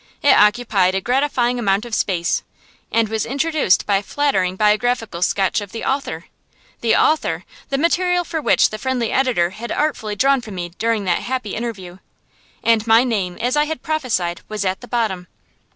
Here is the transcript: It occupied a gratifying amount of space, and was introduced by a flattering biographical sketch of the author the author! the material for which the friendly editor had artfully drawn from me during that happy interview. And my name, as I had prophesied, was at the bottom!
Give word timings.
It 0.23 0.33
occupied 0.33 0.95
a 0.95 0.99
gratifying 0.99 1.59
amount 1.59 1.85
of 1.85 1.93
space, 1.93 2.41
and 2.91 3.07
was 3.07 3.23
introduced 3.23 3.85
by 3.85 3.97
a 3.97 4.01
flattering 4.01 4.55
biographical 4.55 5.21
sketch 5.21 5.61
of 5.61 5.73
the 5.73 5.83
author 5.85 6.25
the 6.79 6.95
author! 6.95 7.43
the 7.69 7.77
material 7.77 8.23
for 8.23 8.41
which 8.41 8.71
the 8.71 8.79
friendly 8.79 9.11
editor 9.11 9.51
had 9.51 9.71
artfully 9.71 10.15
drawn 10.15 10.41
from 10.41 10.55
me 10.55 10.69
during 10.79 11.03
that 11.03 11.19
happy 11.19 11.53
interview. 11.53 11.99
And 12.63 12.87
my 12.87 13.03
name, 13.03 13.37
as 13.39 13.55
I 13.55 13.65
had 13.65 13.83
prophesied, 13.83 14.41
was 14.49 14.65
at 14.65 14.81
the 14.81 14.87
bottom! 14.87 15.27